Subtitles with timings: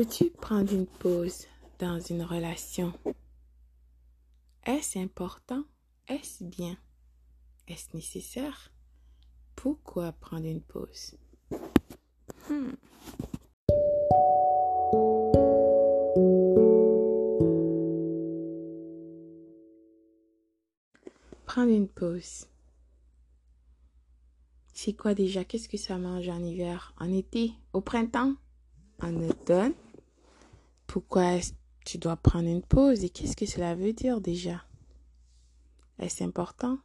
[0.00, 1.44] Peux-tu prendre une pause
[1.78, 2.94] dans une relation?
[4.64, 5.62] Est-ce important?
[6.08, 6.78] Est-ce bien?
[7.68, 8.72] Est-ce nécessaire?
[9.54, 11.18] Pourquoi prendre une pause?
[12.48, 12.70] Hmm.
[21.44, 22.46] Prendre une pause.
[24.72, 25.44] C'est quoi déjà?
[25.44, 26.94] Qu'est-ce que ça mange en hiver?
[26.98, 27.52] En été?
[27.74, 28.34] Au printemps?
[29.02, 29.74] En automne?
[30.92, 31.38] Pourquoi
[31.84, 34.64] tu dois prendre une pause et qu'est-ce que cela veut dire déjà?
[36.00, 36.80] Est-ce important?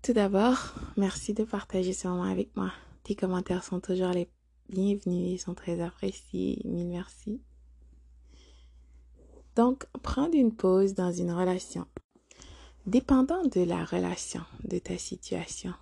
[0.00, 0.56] Tout d'abord,
[0.96, 2.72] merci de partager ce moment avec moi.
[3.02, 4.30] Tes commentaires sont toujours les
[4.70, 6.62] bienvenus et sont très appréciés.
[6.64, 7.42] Mille merci.
[9.54, 11.86] Donc, prendre une pause dans une relation.
[12.86, 15.74] Dépendant de la relation, de ta situation.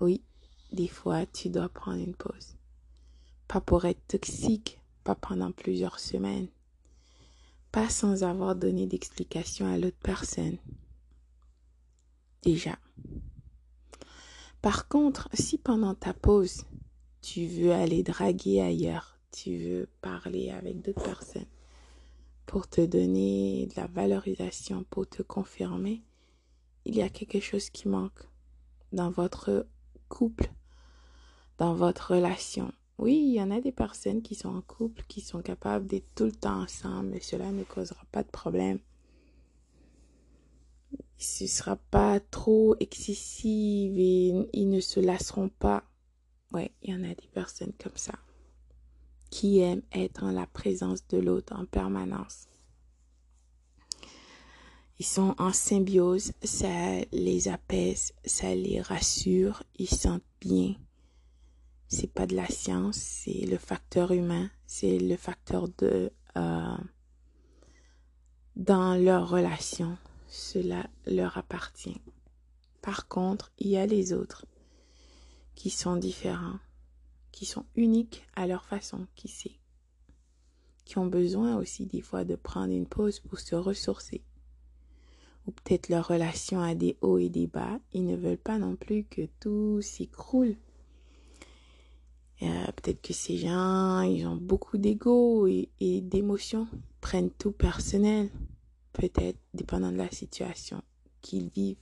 [0.00, 0.22] Oui,
[0.70, 2.54] des fois, tu dois prendre une pause.
[3.48, 6.48] Pas pour être toxique, pas pendant plusieurs semaines.
[7.70, 10.56] Pas sans avoir donné d'explication à l'autre personne.
[12.42, 12.78] Déjà.
[14.62, 16.64] Par contre, si pendant ta pause,
[17.20, 21.46] tu veux aller draguer ailleurs, tu veux parler avec d'autres personnes,
[22.46, 26.02] pour te donner de la valorisation, pour te confirmer,
[26.84, 28.28] il y a quelque chose qui manque
[28.92, 29.66] dans votre
[30.08, 30.50] couple,
[31.58, 32.72] dans votre relation.
[32.98, 36.14] Oui, il y en a des personnes qui sont en couple, qui sont capables d'être
[36.14, 38.78] tout le temps ensemble, mais cela ne causera pas de problème.
[41.18, 45.84] Ce ne sera pas trop excessif et ils ne se lasseront pas.
[46.52, 48.14] Ouais, il y en a des personnes comme ça
[49.34, 52.46] qui aiment être en la présence de l'autre en permanence.
[55.00, 60.76] Ils sont en symbiose, ça les apaise, ça les rassure, ils sentent bien.
[61.88, 66.76] C'est pas de la science, c'est le facteur humain, c'est le facteur de euh,
[68.56, 69.96] dans leur relation.
[70.26, 72.00] Cela leur appartient.
[72.82, 74.46] Par contre, il y a les autres
[75.54, 76.58] qui sont différents
[77.34, 79.58] qui sont uniques à leur façon, qui sait,
[80.84, 84.22] qui ont besoin aussi des fois de prendre une pause pour se ressourcer.
[85.46, 88.76] Ou peut-être leur relation a des hauts et des bas, ils ne veulent pas non
[88.76, 90.54] plus que tout s'écroule.
[92.42, 96.66] Euh, peut-être que ces gens, ils ont beaucoup d'ego et, et d'émotions,
[97.00, 98.30] prennent tout personnel,
[98.92, 100.82] peut-être dépendant de la situation
[101.22, 101.76] qu'ils vivent.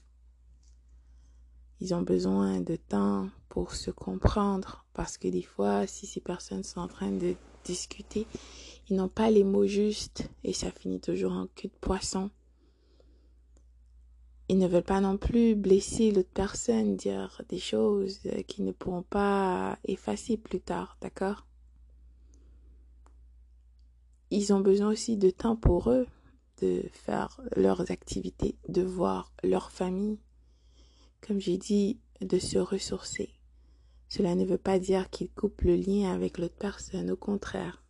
[1.79, 6.63] Ils ont besoin de temps pour se comprendre parce que des fois, si ces personnes
[6.63, 8.25] sont en train de discuter,
[8.89, 12.29] ils n'ont pas les mots justes et ça finit toujours en queue de poisson.
[14.49, 19.03] Ils ne veulent pas non plus blesser l'autre personne, dire des choses qu'ils ne pourront
[19.03, 21.47] pas effacer plus tard, d'accord?
[24.31, 26.07] Ils ont besoin aussi de temps pour eux,
[26.61, 30.19] de faire leurs activités, de voir leur famille,
[31.21, 33.29] comme j'ai dit, de se ressourcer.
[34.09, 37.83] Cela ne veut pas dire qu'il coupe le lien avec l'autre personne, au contraire.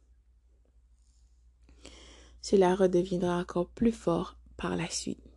[2.41, 5.32] Cela redeviendra encore plus fort par la suite.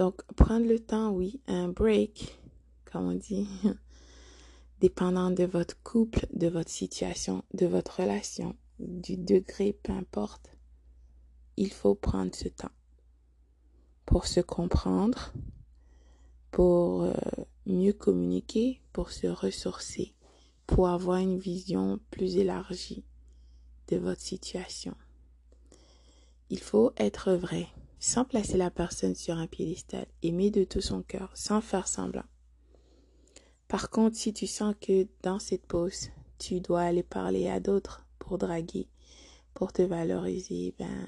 [0.00, 2.40] Donc, prendre le temps, oui, un break,
[2.90, 3.46] comme on dit,
[4.80, 10.56] dépendant de votre couple, de votre situation, de votre relation, du degré, peu importe,
[11.58, 12.70] il faut prendre ce temps
[14.06, 15.34] pour se comprendre,
[16.50, 17.12] pour euh,
[17.66, 20.14] mieux communiquer, pour se ressourcer,
[20.66, 23.04] pour avoir une vision plus élargie
[23.88, 24.94] de votre situation.
[26.48, 27.68] Il faut être vrai,
[28.00, 32.24] sans placer la personne sur un piédestal, aimer de tout son cœur, sans faire semblant.
[33.68, 38.06] Par contre, si tu sens que dans cette pause, tu dois aller parler à d'autres
[38.18, 38.88] pour draguer,
[39.54, 41.06] pour te valoriser, ben,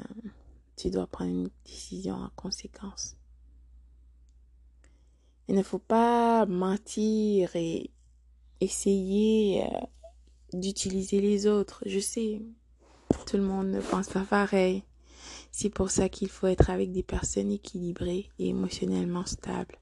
[0.76, 3.16] tu dois prendre une décision en conséquence.
[5.48, 7.91] Il ne faut pas mentir et
[8.60, 9.80] essayer euh,
[10.53, 11.83] d'utiliser les autres.
[11.86, 12.42] Je sais,
[13.27, 14.84] tout le monde ne pense pas pareil.
[15.54, 19.78] C'est pour ça qu'il faut être avec des personnes équilibrées et émotionnellement stables.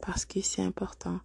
[0.00, 1.20] Parce que c'est important.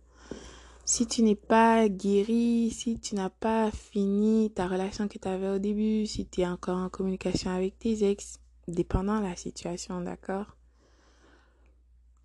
[0.85, 5.49] Si tu n'es pas guéri, si tu n'as pas fini ta relation que tu avais
[5.49, 9.99] au début, si tu es encore en communication avec tes ex, dépendant de la situation,
[9.99, 10.55] d'accord?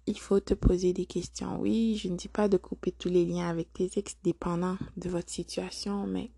[0.07, 1.59] Il faut te poser des questions.
[1.61, 5.09] Oui, je ne dis pas de couper tous les liens avec tes ex dépendant de
[5.11, 6.31] votre situation, mais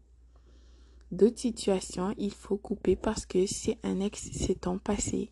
[1.11, 5.31] d'autres situations, il faut couper parce que c'est un ex, c'est ton passé.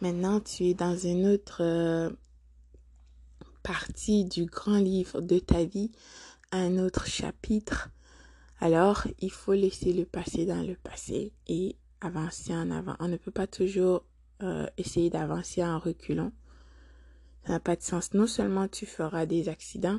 [0.00, 2.10] Maintenant, tu es dans une autre euh,
[3.62, 5.92] partie du grand livre de ta vie,
[6.52, 7.90] un autre chapitre
[8.60, 12.94] alors il faut laisser le passé dans le passé et avancer en avant.
[13.00, 14.04] On ne peut pas toujours
[14.42, 16.30] euh, essayer d'avancer en reculant.
[17.46, 18.12] Ça n'a pas de sens.
[18.12, 19.98] Non seulement tu feras des accidents,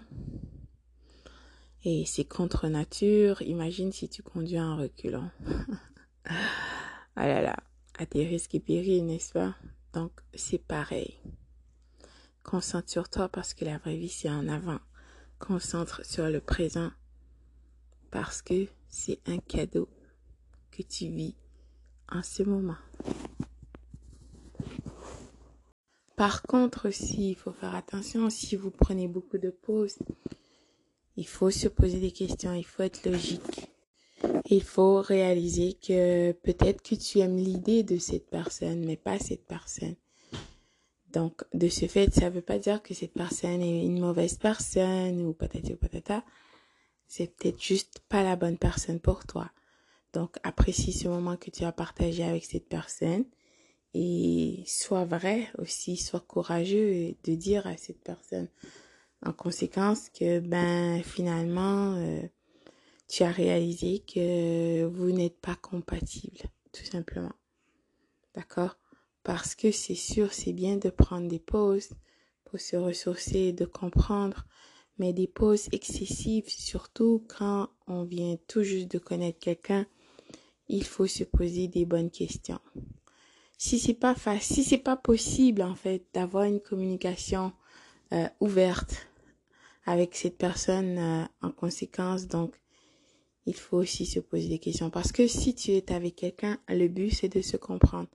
[1.84, 3.42] et c'est contre nature.
[3.42, 5.30] Imagine si tu conduis en reculant.
[6.26, 7.58] ah là là,
[7.98, 9.56] à tes risques et périls, n'est-ce pas?
[9.94, 11.18] Donc, c'est pareil.
[12.44, 14.80] Concentre sur toi parce que la vraie vie, c'est en avant.
[15.40, 16.92] Concentre sur le présent
[18.10, 19.90] parce que c'est un cadeau
[20.70, 21.36] que tu vis
[22.10, 22.78] en ce moment.
[26.16, 29.98] Par contre aussi, il faut faire attention si vous prenez beaucoup de pauses.
[31.22, 33.70] Il faut se poser des questions, il faut être logique.
[34.50, 39.46] Il faut réaliser que peut-être que tu aimes l'idée de cette personne, mais pas cette
[39.46, 39.94] personne.
[41.14, 44.40] Donc, de ce fait, ça ne veut pas dire que cette personne est une mauvaise
[44.40, 46.24] personne ou patati ou patata.
[47.06, 49.52] C'est peut-être juste pas la bonne personne pour toi.
[50.14, 53.26] Donc, apprécie ce moment que tu as partagé avec cette personne
[53.94, 58.48] et sois vrai aussi, sois courageux de dire à cette personne
[59.26, 62.22] en conséquence que ben finalement euh,
[63.08, 66.42] tu as réalisé que vous n'êtes pas compatibles
[66.72, 67.34] tout simplement.
[68.36, 68.78] D'accord?
[69.24, 71.90] Parce que c'est sûr c'est bien de prendre des pauses
[72.46, 74.46] pour se ressourcer de comprendre
[74.98, 79.86] mais des pauses excessives surtout quand on vient tout juste de connaître quelqu'un
[80.68, 82.60] il faut se poser des bonnes questions.
[83.58, 87.52] Si c'est pas facile si c'est pas possible en fait d'avoir une communication
[88.14, 89.11] euh, ouverte
[89.86, 92.28] avec cette personne euh, en conséquence.
[92.28, 92.54] Donc,
[93.46, 94.90] il faut aussi se poser des questions.
[94.90, 98.10] Parce que si tu es avec quelqu'un, le but, c'est de se comprendre.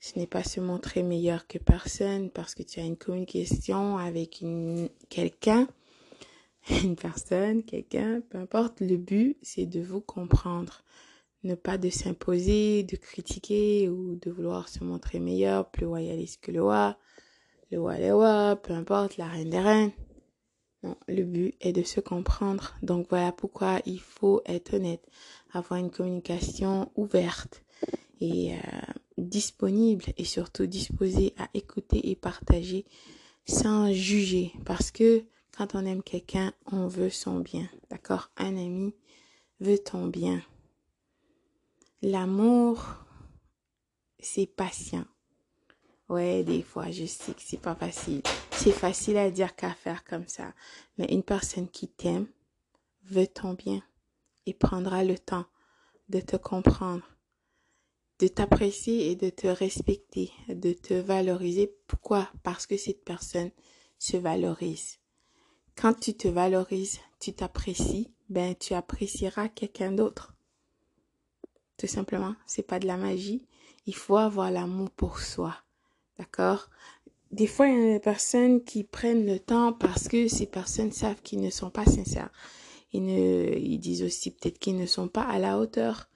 [0.00, 4.40] Ce n'est pas se montrer meilleur que personne parce que tu as une communication avec
[4.40, 5.68] une, quelqu'un,
[6.82, 8.80] une personne, quelqu'un, peu importe.
[8.80, 10.82] Le but, c'est de vous comprendre.
[11.44, 16.52] Ne pas de s'imposer, de critiquer ou de vouloir se montrer meilleur, plus royaliste que
[16.52, 16.96] le roi,
[17.72, 19.92] le roi, le roi, peu importe, la reine des reines
[21.08, 22.74] le but est de se comprendre.
[22.82, 25.06] Donc voilà pourquoi il faut être honnête,
[25.52, 27.62] avoir une communication ouverte
[28.20, 28.58] et euh,
[29.18, 32.84] disponible et surtout disposée à écouter et partager
[33.46, 34.52] sans juger.
[34.64, 35.24] Parce que
[35.56, 37.68] quand on aime quelqu'un, on veut son bien.
[37.90, 38.30] D'accord?
[38.36, 38.94] Un ami
[39.60, 40.42] veut ton bien.
[42.00, 42.84] L'amour,
[44.18, 45.04] c'est patient.
[46.12, 48.20] Ouais, des fois, je sais que c'est pas facile.
[48.50, 50.52] C'est facile à dire qu'à faire comme ça.
[50.98, 52.26] Mais une personne qui t'aime
[53.04, 53.82] veut ton bien
[54.44, 55.46] et prendra le temps
[56.10, 57.02] de te comprendre,
[58.18, 61.74] de t'apprécier et de te respecter, de te valoriser.
[61.86, 62.28] Pourquoi?
[62.42, 63.50] Parce que cette personne
[63.98, 64.98] se valorise.
[65.76, 70.34] Quand tu te valorises, tu t'apprécies, ben tu apprécieras quelqu'un d'autre.
[71.78, 73.48] Tout simplement, c'est pas de la magie.
[73.86, 75.56] Il faut avoir l'amour pour soi.
[76.18, 76.68] D'accord?
[77.30, 80.92] Des fois, il y a des personnes qui prennent le temps parce que ces personnes
[80.92, 82.30] savent qu'ils ne sont pas sincères.
[82.92, 86.10] Ils, ne, ils disent aussi peut-être qu'ils ne sont pas à la hauteur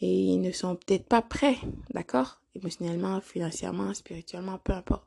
[0.00, 1.58] et ils ne sont peut-être pas prêts,
[1.94, 2.40] d'accord?
[2.54, 5.06] Émotionnellement, financièrement, spirituellement, peu importe.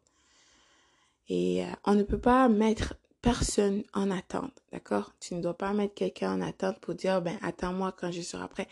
[1.28, 5.14] Et euh, on ne peut pas mettre personne en attente, d'accord?
[5.20, 8.48] Tu ne dois pas mettre quelqu'un en attente pour dire, ben, attends-moi quand je serai
[8.48, 8.68] prêt.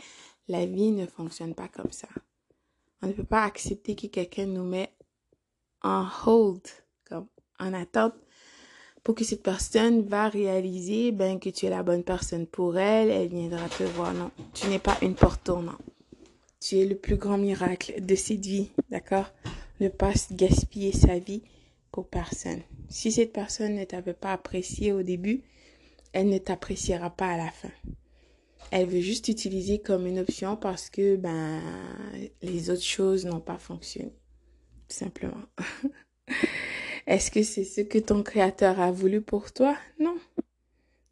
[0.47, 2.07] La vie ne fonctionne pas comme ça.
[3.01, 4.91] On ne peut pas accepter que quelqu'un nous met
[5.83, 6.61] en hold,
[7.05, 7.27] comme
[7.59, 8.13] en attente,
[9.03, 13.09] pour que cette personne va réaliser ben, que tu es la bonne personne pour elle,
[13.09, 14.13] elle viendra te voir.
[14.13, 15.79] Non, tu n'es pas une porte tournante.
[16.59, 19.31] Tu es le plus grand miracle de cette vie, d'accord?
[19.79, 21.43] Ne pas gaspiller sa vie
[21.91, 22.61] pour personne.
[22.89, 25.43] Si cette personne ne t'avait pas apprécié au début,
[26.13, 27.71] elle ne t'appréciera pas à la fin.
[28.71, 31.61] Elle veut juste t'utiliser comme une option parce que ben
[32.41, 34.11] les autres choses n'ont pas fonctionné
[34.93, 35.43] simplement.
[37.07, 39.77] Est-ce que c'est ce que ton créateur a voulu pour toi?
[39.99, 40.17] Non.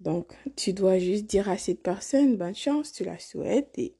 [0.01, 3.93] Donc, tu dois juste dire à cette personne, bonne chance, tu la souhaites et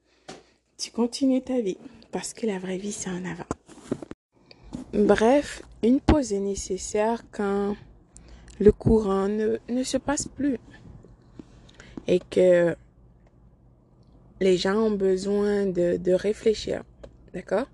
[0.77, 1.77] tu continues ta vie.
[2.11, 3.45] Parce que la vraie vie, c'est en avant.
[4.93, 7.75] Bref, une pause est nécessaire quand
[8.59, 10.57] le courant ne, se passe plus.
[12.07, 12.75] Et que
[14.41, 16.83] les gens ont besoin de, de réfléchir.
[17.33, 17.67] D'accord?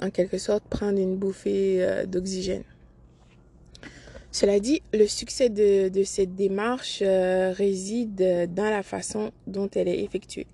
[0.00, 2.64] En quelque sorte prendre une bouffée euh, d'oxygène.
[4.30, 10.02] Cela dit, le succès de, cette démarche euh, réside dans la façon dont elle est
[10.02, 10.46] effectuée.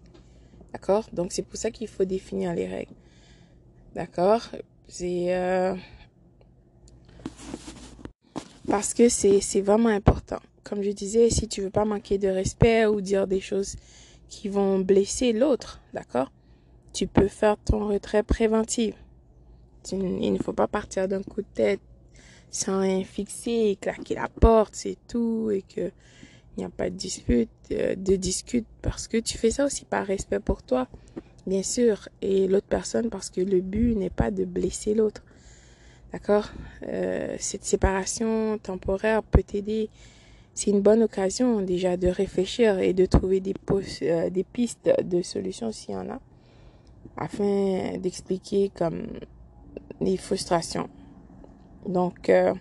[0.73, 1.09] D'accord?
[1.13, 2.95] Donc c'est pour ça qu'il faut définir les règles.
[3.95, 4.49] D'accord?
[4.89, 5.35] C'est...
[5.35, 5.77] Euh,
[8.67, 10.41] parce que c'est vraiment important.
[10.65, 13.77] Comme je disais, si tu veux pas manquer de respect ou dire des choses
[14.29, 16.31] qui vont blesser l'autre, d'accord?
[16.93, 18.95] Tu peux faire ton retrait préventif.
[19.93, 21.81] Il ne faut pas partir d'un coup de tête
[22.51, 25.91] sans rien fixer, claquer la porte, c'est tout, et que
[26.57, 29.85] il n'y a pas de dispute, euh, de discute, parce que tu fais ça aussi
[29.85, 30.89] par respect pour toi,
[31.47, 35.23] bien sûr, et l'autre personne, parce que le but n'est pas de blesser l'autre.
[36.13, 36.49] D'accord?
[36.85, 39.89] Euh, Cette séparation temporaire peut t'aider.
[40.53, 43.55] C'est une bonne occasion déjà de réfléchir et de trouver des,
[44.03, 46.21] euh, des pistes de solutions s'il y en a,
[47.17, 49.07] afin d'expliquer comme
[50.01, 50.89] les frustrations.
[51.87, 52.55] Donc, euh,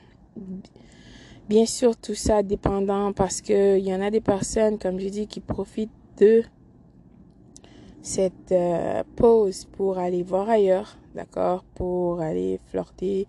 [1.50, 5.28] bien sûr, tout ça dépendant parce qu'il y en a des personnes, comme je dis,
[5.28, 6.44] qui profitent de
[8.02, 13.28] cette euh, pause pour aller voir ailleurs, d'accord, pour aller flirter,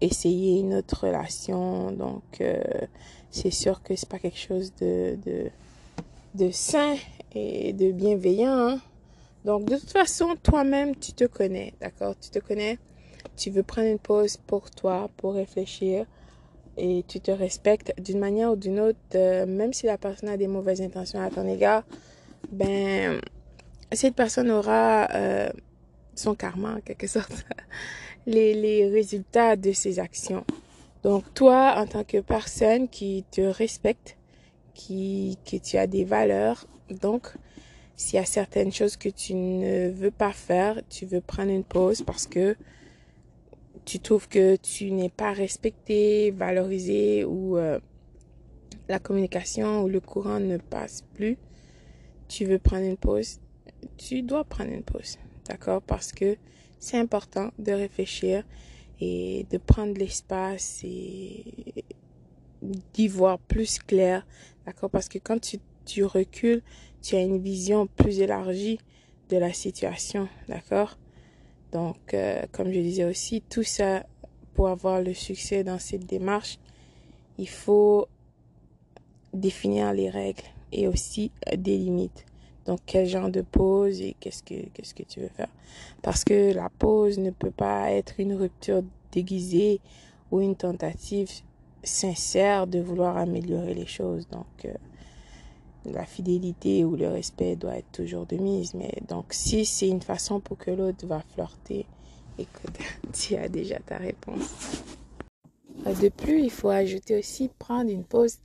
[0.00, 1.90] essayer une autre relation.
[1.90, 2.62] Donc, euh,
[3.30, 5.50] c'est sûr que c'est pas quelque chose de, de,
[6.34, 6.94] de sain
[7.34, 8.56] et de bienveillant.
[8.56, 8.80] Hein.
[9.44, 12.78] Donc, de toute façon, toi-même, tu te connais, d'accord, tu te connais.
[13.36, 16.06] Tu veux prendre une pause pour toi, pour réfléchir
[16.76, 20.36] et tu te respectes d'une manière ou d'une autre, euh, même si la personne a
[20.36, 21.84] des mauvaises intentions à ton égard,
[22.50, 23.20] ben
[23.92, 25.50] cette personne aura euh,
[26.14, 27.44] son karma en quelque sorte,
[28.26, 30.44] les, les résultats de ses actions.
[31.02, 34.16] Donc toi, en tant que personne qui te respecte,
[34.74, 37.32] qui, que tu as des valeurs, donc
[37.96, 41.64] s'il y a certaines choses que tu ne veux pas faire, tu veux prendre une
[41.64, 42.56] pause parce que
[43.84, 47.78] tu trouves que tu n'es pas respecté, valorisé ou euh,
[48.88, 51.38] la communication ou le courant ne passe plus,
[52.28, 53.40] tu veux prendre une pause,
[53.96, 55.18] tu dois prendre une pause,
[55.48, 55.82] d'accord?
[55.82, 56.36] Parce que
[56.78, 58.44] c'est important de réfléchir
[59.00, 61.44] et de prendre l'espace et
[62.94, 64.26] d'y voir plus clair,
[64.66, 64.90] d'accord?
[64.90, 66.62] Parce que quand tu, tu recules,
[67.02, 68.78] tu as une vision plus élargie
[69.30, 70.98] de la situation, d'accord?
[71.72, 74.04] Donc, euh, comme je disais aussi, tout ça,
[74.54, 76.58] pour avoir le succès dans cette démarche,
[77.38, 78.08] il faut
[79.32, 82.24] définir les règles et aussi des limites.
[82.66, 85.48] Donc, quel genre de pause et qu'est-ce que, qu'est-ce que tu veux faire?
[86.02, 89.80] Parce que la pause ne peut pas être une rupture déguisée
[90.30, 91.30] ou une tentative
[91.82, 94.28] sincère de vouloir améliorer les choses.
[94.28, 94.74] Donc, euh,
[95.84, 98.74] la fidélité ou le respect doit être toujours de mise.
[98.74, 101.86] Mais donc, si c'est une façon pour que l'autre va flirter,
[102.38, 102.78] écoute,
[103.12, 104.82] tu as déjà ta réponse.
[105.84, 108.38] De plus, il faut ajouter aussi prendre une pause,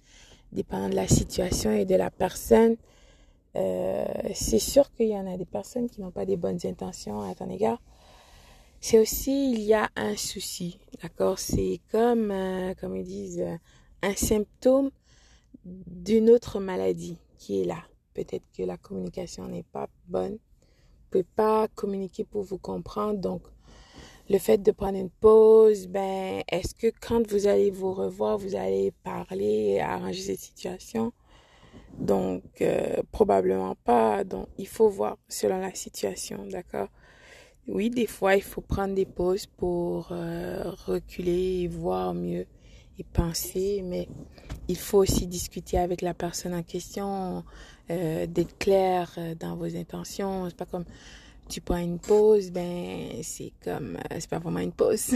[0.52, 2.78] dépendant de la situation et de la personne.
[3.58, 7.22] Euh, c'est sûr qu'il y en a des personnes qui n'ont pas des bonnes intentions
[7.22, 7.82] à ton égard.
[8.80, 11.40] C'est aussi, il y a un souci, d'accord?
[11.40, 13.44] C'est comme, euh, comme ils disent,
[14.02, 14.92] un symptôme
[15.66, 17.84] d'une autre maladie qui est là.
[18.14, 20.38] Peut-être que la communication n'est pas bonne.
[21.12, 23.20] Vous ne pouvez pas communiquer pour vous comprendre.
[23.20, 23.42] Donc,
[24.30, 28.56] le fait de prendre une pause, ben, est-ce que quand vous allez vous revoir, vous
[28.56, 31.14] allez parler et arranger cette situation?
[31.98, 34.24] Donc, euh, probablement pas.
[34.24, 36.90] Donc, il faut voir selon la situation, d'accord?
[37.68, 42.46] Oui, des fois, il faut prendre des pauses pour euh, reculer et voir mieux
[42.98, 44.08] et penser, mais
[44.68, 47.44] il faut aussi discuter avec la personne en question,
[47.92, 50.50] euh, d'être clair euh, dans vos intentions.
[50.50, 50.86] C'est pas comme
[51.50, 55.16] tu prends une pause, ben c'est comme euh, c'est pas vraiment une pause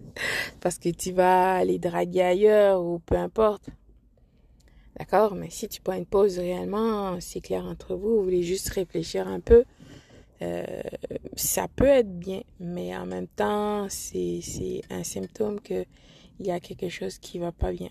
[0.60, 3.68] parce que tu vas aller draguer ailleurs ou peu importe.
[4.98, 8.70] D'accord, mais si tu prends une pause réellement, c'est clair entre vous, vous voulez juste
[8.70, 9.64] réfléchir un peu.
[11.34, 14.40] ça peut être bien, mais en même temps, c'est
[14.88, 15.84] un symptôme que
[16.38, 17.90] il y a quelque chose qui va pas bien.